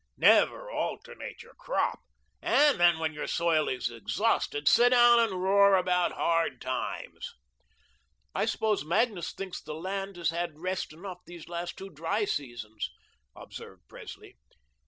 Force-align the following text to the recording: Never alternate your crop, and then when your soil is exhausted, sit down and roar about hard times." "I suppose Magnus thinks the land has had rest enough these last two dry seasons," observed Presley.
Never 0.17 0.67
alternate 0.71 1.43
your 1.43 1.53
crop, 1.53 1.99
and 2.41 2.79
then 2.79 2.97
when 2.97 3.13
your 3.13 3.27
soil 3.27 3.69
is 3.69 3.91
exhausted, 3.91 4.67
sit 4.67 4.89
down 4.89 5.19
and 5.19 5.43
roar 5.43 5.75
about 5.75 6.13
hard 6.13 6.59
times." 6.59 7.35
"I 8.33 8.45
suppose 8.45 8.83
Magnus 8.83 9.31
thinks 9.31 9.61
the 9.61 9.75
land 9.75 10.15
has 10.15 10.31
had 10.31 10.57
rest 10.57 10.91
enough 10.91 11.19
these 11.27 11.47
last 11.47 11.77
two 11.77 11.91
dry 11.91 12.25
seasons," 12.25 12.89
observed 13.35 13.87
Presley. 13.87 14.37